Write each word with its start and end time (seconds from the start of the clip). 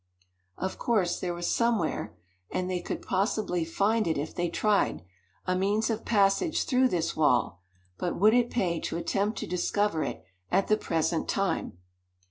Of 0.57 0.79
course 0.79 1.19
there 1.19 1.35
was 1.35 1.45
somewhere 1.45 2.17
and 2.49 2.67
they 2.67 2.81
could 2.81 3.03
probably 3.03 3.63
find 3.63 4.07
it 4.07 4.17
if 4.17 4.33
they 4.33 4.49
tried 4.49 5.03
a 5.45 5.55
means 5.55 5.91
of 5.91 6.05
passage 6.05 6.63
through 6.63 6.87
this 6.87 7.15
wall; 7.15 7.61
but 7.99 8.15
would 8.19 8.33
it 8.33 8.49
pay 8.49 8.79
to 8.79 8.97
attempt 8.97 9.37
to 9.37 9.45
discover 9.45 10.03
it 10.03 10.23
at 10.51 10.69
the 10.69 10.77
present 10.77 11.29
time? 11.29 11.77